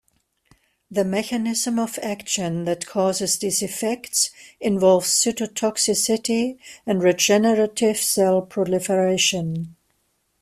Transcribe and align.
The 0.89 1.05
mechanism 1.05 1.77
of 1.77 1.99
action 2.01 2.63
that 2.65 2.87
causes 2.87 3.37
these 3.37 3.61
effects 3.61 4.31
involves 4.59 5.09
cytotoxicity 5.09 6.57
and 6.87 7.03
regenerative 7.03 7.97
cell 7.97 8.41
proliferation. 8.41 9.75